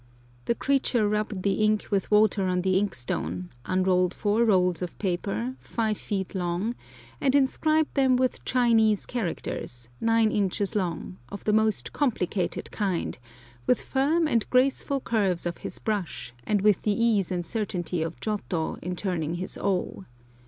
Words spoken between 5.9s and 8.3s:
feet long, and inscribed them